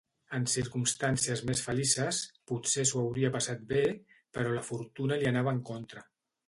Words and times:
En 0.35 0.45
circumstàncies 0.53 1.43
més 1.49 1.61
felices, 1.65 2.23
potser 2.53 2.87
s'ho 2.93 3.05
hauria 3.05 3.33
passat 3.39 3.63
bé, 3.75 3.85
però 4.39 4.59
la 4.59 4.69
fortuna 4.73 5.23
li 5.25 5.35
anava 5.37 5.57
en 5.59 5.67
contra. 5.73 6.09